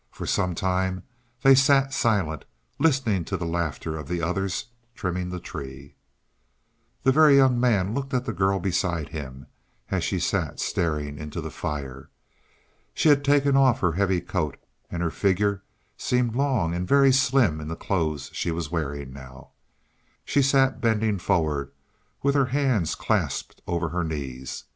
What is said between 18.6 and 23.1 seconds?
wearing now. She sat bending forward, with her hands